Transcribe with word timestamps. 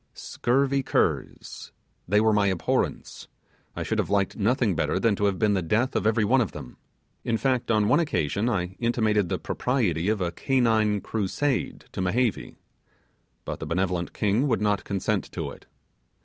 Scurvy 0.15 0.81
curs! 0.81 1.71
they 2.07 2.19
were 2.19 2.33
my 2.33 2.47
abhorrence; 2.49 3.27
I 3.75 3.83
should 3.83 3.99
have 3.99 4.09
liked 4.09 4.35
nothing 4.35 4.75
better 4.75 4.99
than 4.99 5.15
to 5.17 5.25
have 5.25 5.37
been 5.37 5.53
the 5.53 5.61
death 5.61 5.95
of 5.95 6.07
every 6.07 6.25
one 6.25 6.41
of 6.41 6.53
them. 6.53 6.77
In 7.23 7.37
fact, 7.37 7.69
on 7.69 7.87
one 7.87 7.99
occasion, 7.99 8.49
I 8.49 8.75
intimated 8.79 9.29
the 9.29 9.37
propriety 9.37 10.09
of 10.09 10.19
a 10.19 10.31
canine 10.31 11.01
crusade 11.01 11.85
to 11.91 12.01
Mehevi; 12.01 12.55
but 13.45 13.59
the 13.59 13.67
benevolent 13.67 14.11
king 14.11 14.47
would 14.47 14.59
not 14.59 14.83
consent 14.85 15.31
to 15.33 15.51
it. 15.51 15.67